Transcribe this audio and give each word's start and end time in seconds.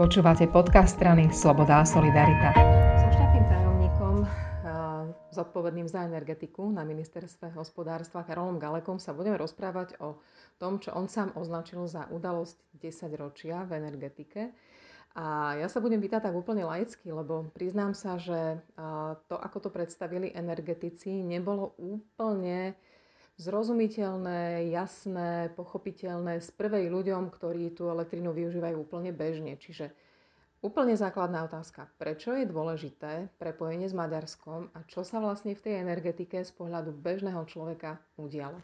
Počúvate 0.00 0.48
podcast 0.48 0.96
strany 0.96 1.28
Sloboda 1.28 1.84
a 1.84 1.84
Solidarita. 1.84 2.56
So 3.04 3.12
štátnym 3.12 3.44
tajomníkom 3.52 4.24
zodpovedným 5.28 5.92
za 5.92 6.08
energetiku 6.08 6.72
na 6.72 6.88
ministerstve 6.88 7.52
hospodárstva 7.52 8.24
Karolom 8.24 8.56
Galekom 8.56 8.96
sa 8.96 9.12
budeme 9.12 9.36
rozprávať 9.36 10.00
o 10.00 10.16
tom, 10.56 10.80
čo 10.80 10.96
on 10.96 11.04
sám 11.04 11.36
označil 11.36 11.84
za 11.84 12.08
udalosť 12.08 12.80
10 12.80 13.12
ročia 13.20 13.68
v 13.68 13.76
energetike. 13.76 14.56
A 15.20 15.60
ja 15.60 15.68
sa 15.68 15.84
budem 15.84 16.00
pýtať 16.00 16.32
tak 16.32 16.32
úplne 16.32 16.64
laicky, 16.64 17.12
lebo 17.12 17.52
priznám 17.52 17.92
sa, 17.92 18.16
že 18.16 18.56
to, 19.28 19.36
ako 19.36 19.68
to 19.68 19.68
predstavili 19.68 20.32
energetici, 20.32 21.20
nebolo 21.20 21.76
úplne 21.76 22.72
zrozumiteľné, 23.40 24.68
jasné, 24.68 25.48
pochopiteľné 25.56 26.44
z 26.44 26.48
prvej 26.52 26.92
ľuďom, 26.92 27.32
ktorí 27.32 27.72
tú 27.72 27.88
elektrínu 27.88 28.36
využívajú 28.36 28.76
úplne 28.76 29.16
bežne. 29.16 29.56
Čiže 29.56 29.96
úplne 30.60 30.92
základná 30.92 31.48
otázka. 31.48 31.88
Prečo 31.96 32.36
je 32.36 32.44
dôležité 32.44 33.32
prepojenie 33.40 33.88
s 33.88 33.96
Maďarskom 33.96 34.68
a 34.76 34.84
čo 34.84 35.00
sa 35.00 35.24
vlastne 35.24 35.56
v 35.56 35.64
tej 35.64 35.74
energetike 35.80 36.44
z 36.44 36.52
pohľadu 36.52 36.92
bežného 36.92 37.40
človeka 37.48 37.96
udialo? 38.20 38.60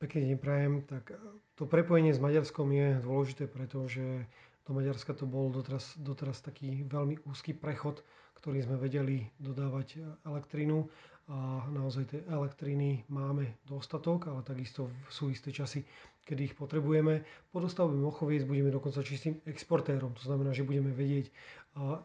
Pekný 0.00 0.32
deň 0.32 0.38
prajem. 0.40 0.74
Tak 0.84 1.12
to 1.56 1.64
prepojenie 1.64 2.12
s 2.12 2.20
Maďarskom 2.20 2.68
je 2.72 3.00
dôležité, 3.00 3.48
pretože 3.48 4.28
do 4.68 4.72
Maďarska 4.76 5.16
to 5.16 5.24
bol 5.24 5.48
doteraz, 5.48 5.96
doteraz 5.96 6.44
taký 6.44 6.84
veľmi 6.88 7.24
úzky 7.24 7.56
prechod, 7.56 8.04
ktorý 8.36 8.64
sme 8.64 8.80
vedeli 8.80 9.28
dodávať 9.36 10.00
elektrínu 10.24 10.88
a 11.30 11.62
naozaj 11.70 12.10
tej 12.10 12.20
elektriny 12.26 13.06
máme 13.06 13.62
dostatok, 13.62 14.26
ale 14.26 14.42
takisto 14.42 14.90
sú 15.06 15.30
isté 15.30 15.54
časy, 15.54 15.86
kedy 16.26 16.50
ich 16.50 16.58
potrebujeme. 16.58 17.22
Po 17.54 17.62
dostavbe 17.62 17.94
Mochoviec 17.94 18.42
budeme 18.42 18.74
dokonca 18.74 19.06
čistým 19.06 19.38
exportérom, 19.46 20.10
to 20.18 20.26
znamená, 20.26 20.50
že 20.50 20.66
budeme 20.66 20.90
vedieť 20.90 21.30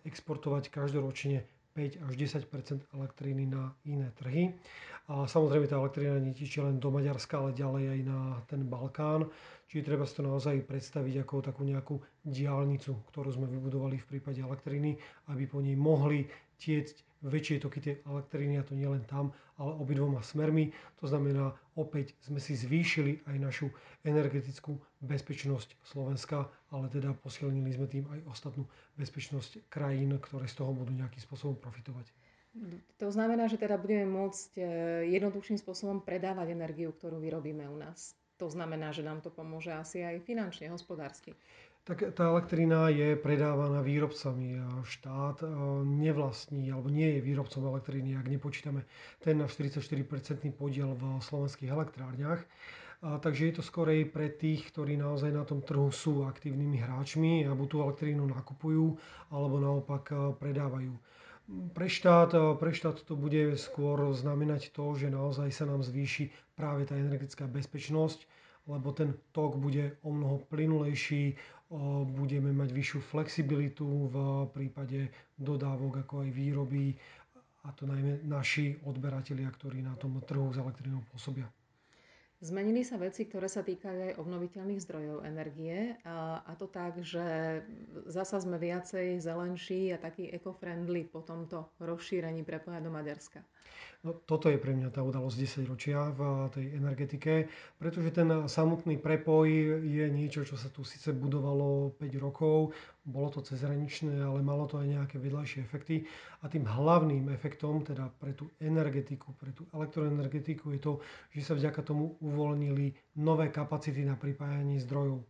exportovať 0.05 0.69
každoročne 0.69 1.41
5 1.73 2.05
až 2.07 2.13
10% 2.15 2.95
elektriny 2.95 3.49
na 3.49 3.73
iné 3.83 4.13
trhy. 4.15 4.55
A 5.11 5.27
samozrejme 5.29 5.69
tá 5.69 5.77
elektrina 5.77 6.17
netečie 6.17 6.63
len 6.63 6.81
do 6.81 6.89
Maďarska, 6.89 7.37
ale 7.37 7.53
ďalej 7.53 7.83
aj 7.93 7.99
na 8.07 8.19
ten 8.49 8.61
Balkán. 8.65 9.27
Čiže 9.69 9.85
treba 9.91 10.05
si 10.07 10.17
to 10.17 10.23
naozaj 10.23 10.65
predstaviť 10.65 11.25
ako 11.25 11.45
takú 11.45 11.61
nejakú 11.65 11.97
diálnicu, 12.25 12.95
ktorú 13.13 13.29
sme 13.33 13.49
vybudovali 13.49 14.01
v 14.01 14.09
prípade 14.17 14.41
elektriny, 14.41 14.97
aby 15.29 15.43
po 15.45 15.61
nej 15.61 15.77
mohli 15.77 16.25
tiecť 16.57 17.14
väčšie 17.25 17.61
toky 17.61 17.79
tej 17.81 17.95
elektriny, 18.05 18.61
a 18.61 18.63
to 18.63 18.77
nie 18.77 18.85
len 18.85 19.01
tam, 19.09 19.33
ale 19.57 19.73
obidvoma 19.75 20.21
smermi. 20.21 20.71
To 21.01 21.05
znamená, 21.09 21.55
opäť 21.73 22.13
sme 22.21 22.37
si 22.37 22.53
zvýšili 22.53 23.25
aj 23.25 23.35
našu 23.41 23.67
energetickú 24.05 24.77
bezpečnosť 25.01 25.81
Slovenska, 25.83 26.47
ale 26.69 26.91
teda 26.91 27.17
posilnili 27.17 27.73
sme 27.73 27.87
tým 27.89 28.05
aj 28.11 28.19
ostatnú 28.29 28.63
bezpečnosť 28.99 29.65
krajín, 29.71 30.15
ktoré 30.21 30.45
z 30.45 30.55
toho 30.61 30.71
budú 30.71 30.93
nejakým 30.93 31.21
spôsobom 31.23 31.57
profitovať. 31.57 32.07
To 33.03 33.11
znamená, 33.11 33.51
že 33.51 33.59
teda 33.59 33.75
budeme 33.75 34.07
môcť 34.07 34.49
e, 34.55 34.63
jednoduchším 35.11 35.59
spôsobom 35.59 35.99
predávať 35.99 36.55
energiu, 36.55 36.95
ktorú 36.95 37.19
vyrobíme 37.19 37.67
u 37.67 37.75
nás. 37.75 38.15
To 38.39 38.47
znamená, 38.47 38.95
že 38.95 39.03
nám 39.03 39.19
to 39.19 39.27
pomôže 39.27 39.75
asi 39.75 39.99
aj 40.03 40.23
finančne, 40.23 40.71
hospodársky 40.71 41.35
tak 41.85 42.17
tá 42.17 42.33
elektrina 42.33 42.89
je 42.89 43.13
predávaná 43.13 43.85
výrobcami 43.85 44.57
a 44.57 44.81
štát 44.81 45.45
e, 45.45 45.47
nevlastní 45.85 46.73
alebo 46.73 46.89
nie 46.89 47.15
je 47.15 47.21
výrobcom 47.21 47.61
elektriny, 47.69 48.17
ak 48.17 48.25
nepočítame 48.25 48.89
ten 49.21 49.37
na 49.37 49.45
44% 49.45 49.93
podiel 50.57 50.97
v 50.97 51.21
slovenských 51.21 51.69
elektrárniach. 51.69 52.41
Takže 53.05 53.45
je 53.45 53.53
to 53.53 53.63
skorej 53.63 54.09
pre 54.09 54.33
tých, 54.33 54.73
ktorí 54.73 54.97
naozaj 54.97 55.29
na 55.29 55.45
tom 55.45 55.61
trhu 55.61 55.93
sú 55.93 56.25
aktívnymi 56.25 56.81
hráčmi 56.81 57.45
a 57.45 57.53
buď 57.53 57.67
tú 57.69 57.77
elektrínu 57.85 58.25
nakupujú 58.25 58.97
alebo 59.29 59.61
naopak 59.61 60.09
e, 60.09 60.15
predávajú. 60.41 60.93
Pre 61.45 61.85
štát, 61.85 62.33
e, 62.33 62.57
pre 62.57 62.73
štát 62.73 63.05
to 63.05 63.13
bude 63.13 63.53
skôr 63.61 64.01
znamenať 64.17 64.73
to, 64.73 64.97
že 64.97 65.13
naozaj 65.13 65.53
sa 65.53 65.69
nám 65.69 65.85
zvýši 65.85 66.33
práve 66.57 66.89
tá 66.89 66.97
energetická 66.97 67.45
bezpečnosť, 67.45 68.25
lebo 68.65 68.89
ten 68.91 69.13
tok 69.29 69.61
bude 69.61 69.93
o 70.01 70.09
mnoho 70.09 70.41
plynulejší, 70.49 71.37
budeme 72.05 72.53
mať 72.53 72.69
vyššiu 72.71 72.99
flexibilitu 73.01 73.85
v 74.09 74.15
prípade 74.53 75.09
dodávok 75.37 76.05
ako 76.05 76.25
aj 76.25 76.29
výroby 76.29 76.93
a 77.65 77.73
to 77.73 77.89
najmä 77.89 78.21
naši 78.21 78.77
odberatelia, 78.85 79.49
ktorí 79.49 79.81
na 79.81 79.97
tom 79.97 80.21
trhu 80.21 80.53
s 80.53 80.61
elektrínou 80.61 81.01
pôsobia. 81.09 81.49
Zmenili 82.43 82.83
sa 82.83 82.99
veci, 82.99 83.23
ktoré 83.23 83.47
sa 83.47 83.63
týkajú 83.63 84.11
aj 84.11 84.17
obnoviteľných 84.19 84.83
zdrojov 84.83 85.23
energie 85.23 85.95
a, 86.03 86.43
to 86.59 86.67
tak, 86.67 86.99
že 86.99 87.63
zasa 88.11 88.43
sme 88.43 88.59
viacej 88.59 89.23
zelenší 89.23 89.95
a 89.95 89.97
taký 89.97 90.27
eco-friendly 90.35 91.07
po 91.07 91.23
tomto 91.23 91.71
rozšírení 91.79 92.43
prepoja 92.43 92.83
do 92.83 92.91
Maďarska. 92.91 93.39
No, 94.05 94.13
toto 94.13 94.53
je 94.53 94.61
pre 94.61 94.69
mňa 94.69 94.93
tá 94.93 95.01
udalosť 95.01 95.65
10 95.65 95.71
ročia 95.71 95.97
v 96.13 96.45
tej 96.53 96.65
energetike, 96.77 97.49
pretože 97.81 98.13
ten 98.13 98.45
samotný 98.45 99.01
prepoj 99.01 99.49
je 99.81 100.05
niečo, 100.13 100.45
čo 100.45 100.53
sa 100.61 100.69
tu 100.69 100.85
síce 100.85 101.09
budovalo 101.09 101.97
5 101.97 102.13
rokov, 102.21 102.77
bolo 103.01 103.33
to 103.33 103.41
cezhraničné, 103.41 104.21
ale 104.21 104.45
malo 104.45 104.69
to 104.69 104.77
aj 104.77 104.93
nejaké 104.93 105.17
vedľajšie 105.17 105.65
efekty. 105.65 106.05
A 106.41 106.49
tým 106.49 106.69
hlavným 106.69 107.33
efektom, 107.33 107.81
teda 107.81 108.13
pre 108.21 108.37
tú 108.37 108.53
energetiku, 108.61 109.33
pre 109.41 109.49
tú 109.57 109.65
elektroenergetiku 109.73 110.69
je 110.77 110.81
to, 110.85 110.93
že 111.33 111.41
sa 111.41 111.57
vďaka 111.57 111.81
tomu 111.81 112.13
uvoľnili 112.25 112.91
nové 113.21 113.53
kapacity 113.53 114.01
na 114.01 114.17
pripájanie 114.17 114.81
zdrojov. 114.81 115.21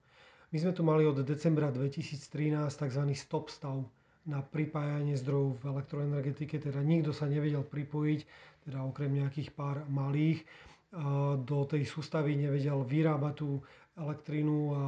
My 0.50 0.57
sme 0.57 0.72
tu 0.72 0.88
mali 0.88 1.03
od 1.03 1.19
decembra 1.19 1.67
2013 1.67 2.23
tzv. 2.72 3.03
stop 3.11 3.51
stav 3.51 3.83
na 4.25 4.39
pripájanie 4.39 5.19
zdrojov 5.19 5.59
v 5.59 5.63
elektroenergetike, 5.69 6.57
teda 6.57 6.79
nikto 6.79 7.11
sa 7.11 7.28
nevedel 7.28 7.61
pripojiť 7.61 8.19
teda 8.66 8.81
okrem 8.81 9.13
nejakých 9.13 9.53
pár 9.53 9.85
malých, 9.85 10.41
do 11.44 11.57
tej 11.68 11.84
sústavy 11.84 12.38
nevedel 12.38 12.85
vyrábať 12.85 13.34
tú 13.41 13.50
elektrínu 13.96 14.56
a 14.75 14.84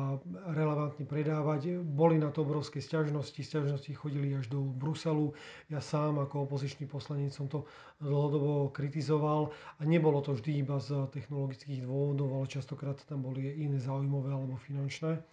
relevantne 0.52 1.08
predávať. 1.08 1.80
Boli 1.80 2.20
na 2.20 2.28
to 2.28 2.44
obrovské 2.44 2.84
sťažnosti, 2.84 3.40
sťažnosti 3.40 3.92
chodili 3.96 4.36
až 4.36 4.52
do 4.52 4.60
Bruselu. 4.60 5.32
Ja 5.72 5.80
sám 5.80 6.20
ako 6.20 6.44
opozičný 6.52 6.92
poslanec 6.92 7.32
som 7.32 7.48
to 7.48 7.64
dlhodobo 8.04 8.68
kritizoval 8.76 9.56
a 9.80 9.82
nebolo 9.88 10.20
to 10.20 10.36
vždy 10.36 10.60
iba 10.60 10.76
z 10.84 11.08
technologických 11.16 11.88
dôvodov, 11.88 12.36
ale 12.36 12.52
častokrát 12.52 13.00
tam 13.08 13.24
boli 13.24 13.48
iné 13.56 13.80
zaujímavé 13.80 14.36
alebo 14.36 14.60
finančné. 14.60 15.24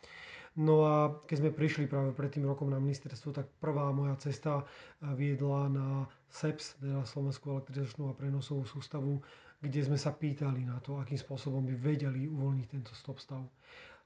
No 0.54 0.86
a 0.86 1.10
keď 1.26 1.36
sme 1.42 1.50
prišli 1.50 1.90
práve 1.90 2.14
pred 2.14 2.30
tým 2.30 2.46
rokom 2.46 2.70
na 2.70 2.78
ministerstvo, 2.78 3.34
tak 3.34 3.50
prvá 3.58 3.90
moja 3.90 4.14
cesta 4.22 4.62
viedla 5.02 5.66
na 5.66 6.06
SEPS, 6.30 6.78
teda 6.78 7.02
Slovenskú 7.02 7.58
elektrizačnú 7.58 8.06
a 8.06 8.14
prenosovú 8.14 8.62
sústavu, 8.62 9.18
kde 9.58 9.80
sme 9.82 9.98
sa 9.98 10.14
pýtali 10.14 10.62
na 10.62 10.78
to, 10.78 11.02
akým 11.02 11.18
spôsobom 11.18 11.66
by 11.66 11.74
vedeli 11.74 12.30
uvoľniť 12.30 12.66
tento 12.70 12.94
stop 12.94 13.18
stav. 13.18 13.42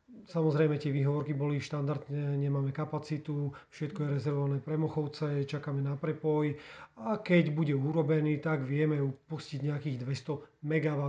Samozrejme 0.08 0.80
tie 0.80 0.88
výhovorky 0.88 1.36
boli 1.36 1.60
štandardne, 1.60 2.40
nemáme 2.40 2.72
kapacitu, 2.72 3.52
všetko 3.68 4.08
je 4.08 4.12
rezervované 4.16 4.56
pre 4.56 4.80
Mochovce, 4.80 5.44
čakáme 5.44 5.84
na 5.84 6.00
prepoj 6.00 6.56
a 6.96 7.20
keď 7.20 7.52
bude 7.52 7.76
urobený, 7.76 8.40
tak 8.40 8.64
vieme 8.64 9.04
pustiť 9.28 9.68
nejakých 9.68 10.08
200 10.08 10.64
MW 10.64 11.02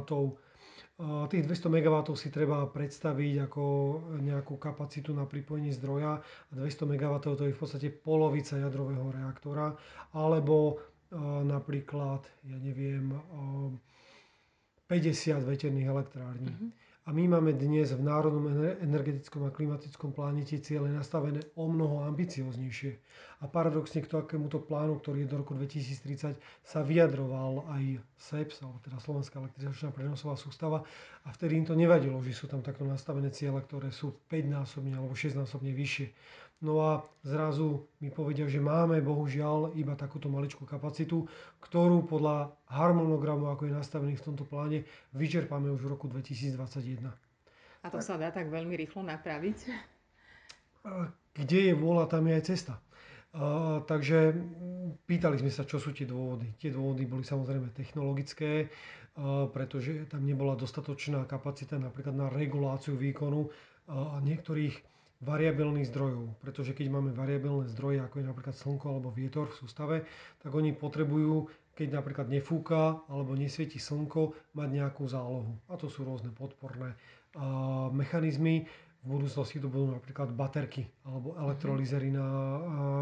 Tých 1.00 1.48
200 1.48 1.72
MW 1.72 1.96
si 2.20 2.28
treba 2.28 2.68
predstaviť 2.68 3.48
ako 3.48 3.64
nejakú 4.20 4.60
kapacitu 4.60 5.16
na 5.16 5.24
pripojenie 5.24 5.72
zdroja. 5.72 6.20
200 6.52 6.92
MW 6.92 7.14
to 7.24 7.40
je 7.48 7.56
v 7.56 7.60
podstate 7.60 7.88
polovica 7.88 8.60
jadrového 8.60 9.08
reaktora. 9.08 9.72
Alebo 10.12 10.84
napríklad, 11.48 12.28
ja 12.44 12.58
neviem, 12.59 13.16
50 14.92 15.40
veterných 15.40 15.88
elektrární. 15.88 16.52
Mm-hmm. 16.52 16.89
A 17.09 17.12
my 17.12 17.25
máme 17.25 17.58
dnes 17.58 17.90
v 17.90 18.06
Národnom 18.06 18.53
energetickom 18.86 19.42
a 19.42 19.50
klimatickom 19.50 20.14
pláne 20.14 20.46
tie 20.46 20.62
ciele 20.62 20.94
nastavené 20.94 21.42
o 21.58 21.66
mnoho 21.66 22.06
ambicioznejšie. 22.06 23.02
A 23.41 23.50
paradoxne 23.50 24.06
k 24.06 24.14
takémuto 24.14 24.61
plánu, 24.61 25.02
ktorý 25.02 25.26
je 25.26 25.32
do 25.34 25.41
roku 25.41 25.58
2030, 25.58 26.38
sa 26.61 26.79
vyjadroval 26.85 27.66
aj 27.66 27.97
SEPS, 28.14 28.61
alebo 28.61 28.78
teda 28.85 29.02
Slovenská 29.02 29.41
elektrizačná 29.41 29.90
prenosová 29.90 30.38
sústava. 30.38 30.85
A 31.26 31.34
vtedy 31.34 31.58
im 31.58 31.66
to 31.66 31.73
nevadilo, 31.73 32.22
že 32.22 32.29
sú 32.29 32.46
tam 32.46 32.61
takto 32.61 32.85
nastavené 32.85 33.34
ciele, 33.34 33.58
ktoré 33.66 33.90
sú 33.90 34.14
5-násobne 34.29 34.94
alebo 34.94 35.17
6-násobne 35.17 35.73
vyššie. 35.73 36.14
No 36.59 36.84
a 36.84 37.08
zrazu 37.23 37.88
mi 38.03 38.11
povedia, 38.11 38.44
že 38.52 38.59
máme 38.59 39.00
bohužiaľ 39.00 39.79
iba 39.79 39.96
takúto 39.96 40.28
maličkú 40.28 40.67
kapacitu, 40.67 41.23
ktorú 41.64 42.03
podľa 42.03 42.52
harmonogramu, 42.67 43.47
ako 43.47 43.72
je 43.72 43.78
nastavený 43.79 44.20
v 44.20 44.26
tomto 44.28 44.44
pláne, 44.44 44.84
vyčerpáme 45.16 45.72
už 45.72 45.88
v 45.88 45.91
roku 45.96 46.11
2021. 46.11 47.08
A 47.79 47.88
to 47.88 48.03
tak. 48.03 48.03
sa 48.03 48.20
dá 48.20 48.28
tak 48.35 48.52
veľmi 48.52 48.76
rýchlo 48.76 49.08
napraviť? 49.08 49.58
Kde 51.32 51.59
je 51.72 51.73
vôľa, 51.79 52.11
tam 52.11 52.28
je 52.28 52.34
aj 52.35 52.44
cesta. 52.44 52.76
Uh, 53.29 53.85
takže 53.85 54.35
pýtali 55.06 55.40
sme 55.40 55.53
sa, 55.53 55.64
čo 55.64 55.79
sú 55.79 55.96
tie 55.96 56.03
dôvody. 56.03 56.59
Tie 56.59 56.73
dôvody 56.76 57.08
boli 57.08 57.23
samozrejme 57.23 57.72
technologické, 57.72 58.67
uh, 58.67 59.47
pretože 59.47 60.11
tam 60.11 60.28
nebola 60.28 60.59
dostatočná 60.59 61.23
kapacita 61.23 61.79
napríklad 61.79 62.20
na 62.20 62.28
reguláciu 62.28 62.97
výkonu 63.00 63.47
uh, 63.47 64.17
niektorých 64.20 64.98
variabilných 65.20 65.92
zdrojov, 65.92 66.40
pretože 66.40 66.72
keď 66.72 66.88
máme 66.96 67.12
variabilné 67.12 67.68
zdroje, 67.68 68.00
ako 68.00 68.24
je 68.24 68.30
napríklad 68.32 68.56
slnko 68.56 68.86
alebo 68.88 69.12
vietor 69.12 69.52
v 69.52 69.58
sústave, 69.60 69.96
tak 70.40 70.56
oni 70.56 70.72
potrebujú, 70.72 71.52
keď 71.76 72.00
napríklad 72.00 72.32
nefúka 72.32 73.04
alebo 73.12 73.36
nesvieti 73.36 73.84
slnko, 73.84 74.56
mať 74.56 74.70
nejakú 74.80 75.04
zálohu. 75.12 75.60
A 75.68 75.76
to 75.76 75.92
sú 75.92 76.08
rôzne 76.08 76.32
podporné 76.32 76.96
a, 77.36 77.92
mechanizmy. 77.92 78.64
V 79.00 79.16
budúcnosti 79.16 79.64
to 79.64 79.72
budú 79.72 79.96
napríklad 79.96 80.36
baterky 80.36 80.84
alebo 81.08 81.32
elektrolízery 81.40 82.12
na 82.12 82.28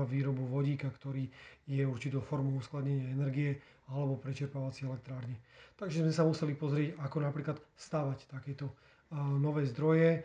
výrobu 0.05 0.45
vodíka, 0.45 0.93
ktorý 0.93 1.25
je 1.65 1.81
určitou 1.85 2.21
formou 2.21 2.61
uskladnenia 2.61 3.13
energie 3.13 3.57
alebo 3.89 4.17
prečerpávacie 4.21 4.85
elektrárne. 4.85 5.41
Takže 5.77 6.05
sme 6.05 6.13
sa 6.13 6.21
museli 6.25 6.53
pozrieť, 6.53 7.01
ako 7.01 7.17
napríklad 7.21 7.57
stavať 7.77 8.29
takéto 8.29 8.69
nové 9.13 9.65
zdroje. 9.65 10.21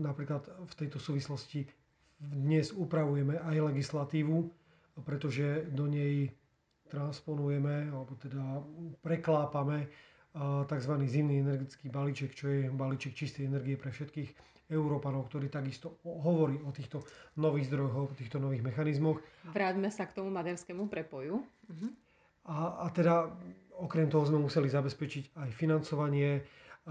Napríklad 0.00 0.42
v 0.46 0.74
tejto 0.74 0.98
súvislosti 0.98 1.64
dnes 2.20 2.74
upravujeme 2.74 3.38
aj 3.40 3.56
legislatívu, 3.72 4.36
pretože 5.00 5.70
do 5.70 5.86
nej 5.86 6.28
transponujeme 6.90 7.88
alebo 7.94 8.18
teda 8.18 8.42
preklápame 9.00 9.86
tzv. 10.66 10.92
zimný 11.06 11.42
energetický 11.42 11.88
balíček, 11.88 12.30
čo 12.34 12.46
je 12.50 12.60
balíček 12.70 13.14
čistej 13.14 13.46
energie 13.46 13.78
pre 13.78 13.94
všetkých 13.94 14.30
Európanov, 14.70 15.26
ktorý 15.26 15.50
takisto 15.50 15.98
hovorí 16.06 16.62
o 16.62 16.70
týchto 16.70 17.02
nových 17.42 17.66
zdrojoch, 17.74 18.14
o 18.14 18.14
týchto 18.14 18.38
nových 18.38 18.62
mechanizmoch. 18.62 19.18
Vráťme 19.50 19.90
sa 19.90 20.06
k 20.06 20.14
tomu 20.14 20.30
maďarskému 20.30 20.86
prepoju. 20.86 21.42
Uh-huh. 21.42 21.90
A, 22.46 22.86
a 22.86 22.94
teda 22.94 23.34
okrem 23.82 24.06
toho 24.06 24.22
sme 24.22 24.38
museli 24.38 24.70
zabezpečiť 24.70 25.34
aj 25.42 25.50
financovanie, 25.50 26.46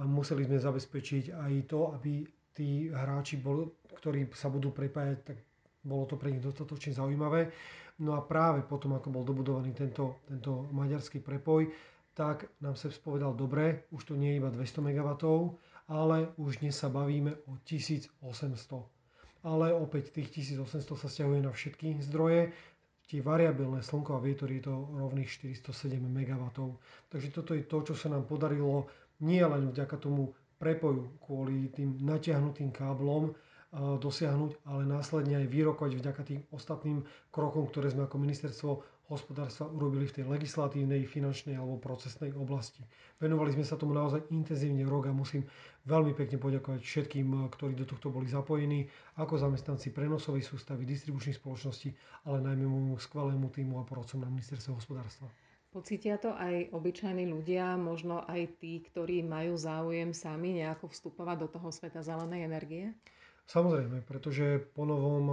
museli 0.06 0.48
sme 0.48 0.62
zabezpečiť 0.62 1.36
aj 1.36 1.54
to, 1.68 1.92
aby 1.96 2.24
tí 2.54 2.92
hráči, 2.92 3.40
bol, 3.40 3.72
ktorí 4.00 4.28
sa 4.36 4.52
budú 4.52 4.76
prepájať, 4.76 5.18
tak 5.24 5.38
bolo 5.84 6.04
to 6.06 6.20
pre 6.20 6.32
nich 6.32 6.44
dostatočne 6.44 6.92
zaujímavé. 6.92 7.52
No 8.00 8.16
a 8.16 8.24
práve 8.24 8.64
potom, 8.64 8.96
ako 8.96 9.12
bol 9.12 9.24
dobudovaný 9.28 9.76
tento, 9.76 10.24
tento 10.28 10.68
maďarský 10.72 11.20
prepoj, 11.20 11.68
tak 12.16 12.52
nám 12.60 12.76
sa 12.76 12.92
povedal, 13.00 13.32
dobre, 13.32 13.88
už 13.96 14.12
to 14.12 14.14
nie 14.20 14.36
je 14.36 14.40
iba 14.44 14.52
200 14.52 14.84
MW, 14.92 15.10
ale 15.88 16.36
už 16.36 16.60
dnes 16.60 16.76
sa 16.76 16.92
bavíme 16.92 17.32
o 17.48 17.56
1800. 17.64 18.12
Ale 19.48 19.72
opäť 19.72 20.12
tých 20.12 20.52
1800 20.52 21.00
sa 21.00 21.08
stiahuje 21.08 21.40
na 21.40 21.52
všetky 21.56 22.04
zdroje. 22.12 22.52
Tie 23.08 23.24
variabilné 23.24 23.82
slnko 23.82 24.20
a 24.20 24.22
vietor 24.22 24.52
je 24.52 24.68
to 24.68 24.76
rovných 25.00 25.32
407 25.32 25.98
MW. 25.98 26.44
Takže 27.10 27.30
toto 27.32 27.56
je 27.56 27.64
to, 27.66 27.78
čo 27.88 27.96
sa 27.96 28.12
nám 28.12 28.28
podarilo 28.28 28.86
nie 29.20 29.44
len 29.44 29.72
vďaka 29.72 29.96
tomu 29.98 30.32
prepoju 30.58 31.08
kvôli 31.24 31.72
tým 31.72 31.96
natiahnutým 32.00 32.70
káblom 32.70 33.32
dosiahnuť, 33.76 34.66
ale 34.66 34.82
následne 34.84 35.38
aj 35.40 35.48
vyrokovať 35.48 35.92
vďaka 35.96 36.22
tým 36.26 36.42
ostatným 36.50 37.06
krokom, 37.30 37.70
ktoré 37.70 37.94
sme 37.94 38.10
ako 38.10 38.18
ministerstvo 38.18 38.72
hospodárstva 39.10 39.66
urobili 39.70 40.06
v 40.06 40.22
tej 40.22 40.26
legislatívnej, 40.26 41.06
finančnej 41.06 41.58
alebo 41.58 41.82
procesnej 41.82 42.30
oblasti. 42.34 42.86
Venovali 43.18 43.54
sme 43.54 43.66
sa 43.66 43.74
tomu 43.74 43.94
naozaj 43.94 44.30
intenzívne 44.30 44.86
rok 44.86 45.10
a 45.10 45.14
musím 45.14 45.46
veľmi 45.86 46.14
pekne 46.14 46.38
poďakovať 46.38 46.82
všetkým, 46.82 47.26
ktorí 47.50 47.74
do 47.74 47.90
tohto 47.90 48.14
boli 48.14 48.30
zapojení, 48.30 48.86
ako 49.18 49.38
zamestnanci 49.38 49.90
prenosovej 49.90 50.46
sústavy, 50.46 50.86
distribučných 50.86 51.42
spoločností, 51.42 51.90
ale 52.30 52.42
najmä 52.42 52.66
môjmu 52.66 53.02
skvelému 53.02 53.50
týmu 53.50 53.82
a 53.82 53.86
porodcom 53.86 54.22
na 54.22 54.30
ministerstve 54.30 54.78
hospodárstva. 54.78 55.26
Pocítia 55.70 56.18
to 56.18 56.34
aj 56.34 56.74
obyčajní 56.74 57.30
ľudia, 57.30 57.78
možno 57.78 58.26
aj 58.26 58.58
tí, 58.58 58.82
ktorí 58.82 59.22
majú 59.22 59.54
záujem 59.54 60.18
sami 60.18 60.58
nejako 60.58 60.90
vstupovať 60.90 61.46
do 61.46 61.48
toho 61.54 61.70
sveta 61.70 62.02
zelenej 62.02 62.50
energie? 62.50 62.86
Samozrejme, 63.46 64.02
pretože 64.06 64.66
po 64.74 64.90
novom 64.90 65.26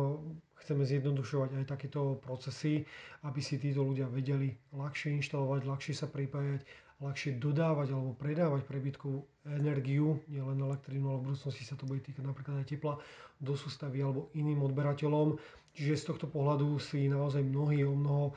chceme 0.61 0.85
zjednodušovať 0.85 1.57
aj 1.57 1.65
takéto 1.69 2.21
procesy, 2.21 2.85
aby 3.25 3.41
si 3.41 3.57
títo 3.57 3.85
ľudia 3.85 4.09
vedeli 4.13 4.53
ľahšie 4.77 5.17
inštalovať, 5.21 5.61
ľahšie 5.69 5.95
sa 5.97 6.09
pripájať, 6.09 6.65
ľahšie 7.01 7.37
dodávať 7.37 7.93
alebo 7.93 8.17
predávať 8.17 8.65
prebytkovú 8.65 9.21
energiu, 9.53 10.21
nielen 10.33 10.61
elektrínu, 10.65 11.13
ale 11.13 11.21
v 11.21 11.27
budúcnosti 11.33 11.65
sa 11.65 11.77
to 11.77 11.85
bude 11.85 12.01
týkať 12.05 12.25
napríklad 12.25 12.65
aj 12.65 12.73
tepla 12.73 12.97
do 13.37 13.53
sústavy 13.53 14.01
alebo 14.01 14.33
iným 14.33 14.65
odberateľom. 14.65 15.37
Čiže 15.77 16.01
z 16.01 16.05
tohto 16.09 16.27
pohľadu 16.33 16.81
si 16.81 17.05
naozaj 17.13 17.45
mnohí 17.45 17.85
o 17.85 17.93
mnoho 17.93 18.33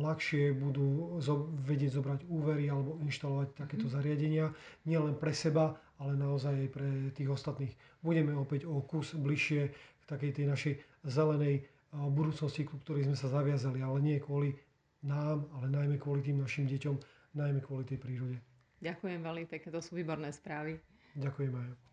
ľahšie 0.00 0.56
budú 0.56 1.20
vedieť 1.68 2.00
zobrať 2.00 2.20
úvery 2.24 2.72
alebo 2.72 2.96
inštalovať 3.04 3.52
takéto 3.52 3.86
mhm. 3.88 3.92
zariadenia, 3.92 4.46
nielen 4.88 5.16
pre 5.16 5.36
seba, 5.36 5.76
ale 6.00 6.16
naozaj 6.16 6.56
aj 6.56 6.70
pre 6.72 6.88
tých 7.12 7.28
ostatných. 7.28 7.72
Budeme 8.00 8.32
opäť 8.36 8.64
o 8.64 8.80
kus 8.80 9.12
bližšie 9.12 9.72
k 9.72 10.02
takej 10.08 10.32
tej 10.40 10.46
našej 10.48 10.74
zelenej 11.04 11.68
budúcnosti, 11.92 12.68
ku 12.68 12.76
ktorej 12.84 13.08
sme 13.08 13.16
sa 13.16 13.32
zaviazali, 13.32 13.80
ale 13.80 13.98
nie 14.04 14.16
kvôli 14.20 14.56
nám, 15.04 15.48
ale 15.56 15.72
najmä 15.72 15.96
kvôli 15.96 16.24
tým 16.24 16.42
našim 16.42 16.68
deťom, 16.68 16.96
najmä 17.36 17.60
kvôli 17.64 17.88
tej 17.88 18.00
prírode. 18.00 18.36
Ďakujem 18.84 19.20
veľmi 19.24 19.46
pekne, 19.48 19.72
to 19.72 19.80
sú 19.80 19.96
výborné 19.96 20.28
správy. 20.32 20.76
Ďakujem 21.16 21.52
aj. 21.56 21.85